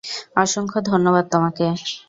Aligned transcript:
অসংখ্য 0.35 0.79
ধন্যবাদ 0.89 1.25
তোমাকে। 1.31 1.65